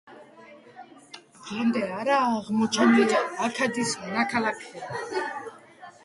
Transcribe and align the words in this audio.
დღემდე 1.41 1.83
არაა 1.97 2.31
აღმოჩენილი 2.37 3.19
აქადის 3.49 3.91
ნაქალაქარი. 4.15 5.21